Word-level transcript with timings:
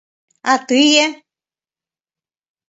А 0.51 0.53
тые? 0.67 1.05